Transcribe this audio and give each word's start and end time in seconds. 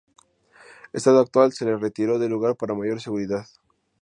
Estado 0.93 1.19
actual: 1.19 1.51
se 1.53 1.63
la 1.63 1.77
retiró 1.77 2.17
del 2.17 2.31
lugar 2.31 2.55
para 2.55 2.73
mayor 2.73 2.99
seguridad. 2.99 3.45